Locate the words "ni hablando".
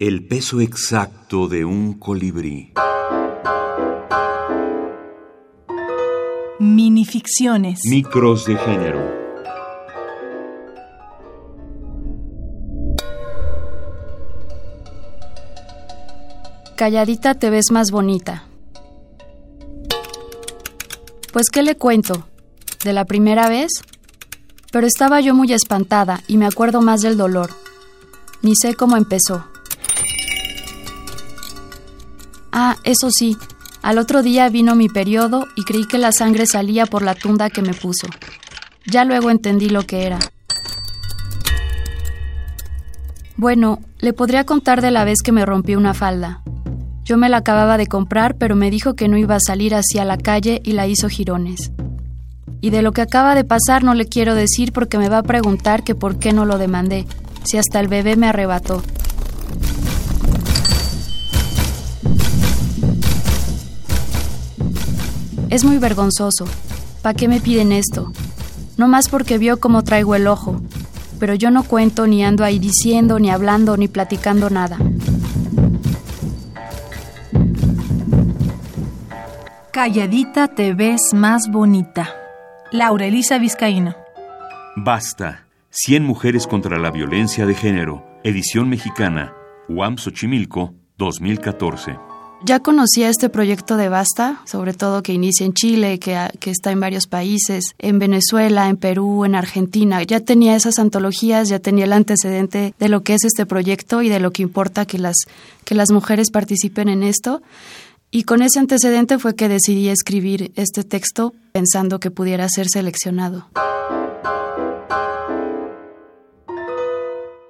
73.18-73.76